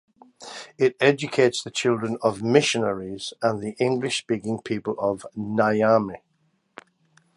It 0.79 0.95
educates 0.99 1.61
the 1.61 1.69
children 1.69 2.17
of 2.23 2.41
missionaries 2.41 3.35
and 3.39 3.61
the 3.61 3.75
English 3.79 4.17
speaking 4.17 4.59
people 4.59 4.95
of 4.97 5.27
Niamey. 5.37 6.23